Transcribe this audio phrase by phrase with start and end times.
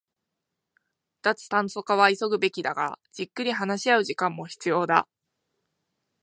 [1.21, 5.07] 脱炭素化は急ぐべきだが、じっくり話し合う時間も必要だ